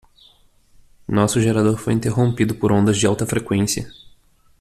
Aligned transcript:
Nosso 1.07 1.39
gerador 1.39 1.77
foi 1.77 1.93
interrompido 1.93 2.55
por 2.55 2.71
ondas 2.71 2.97
de 2.97 3.05
alta 3.05 3.23
frequência. 3.23 3.87